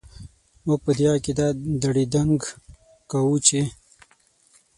[0.65, 1.47] موږ په دې عقيده
[1.83, 2.39] دړي دنګ
[3.09, 3.61] کاوو چې...